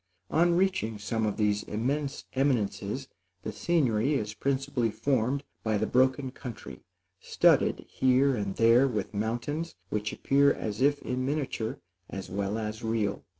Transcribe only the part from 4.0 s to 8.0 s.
is principally formed by the broken country, studded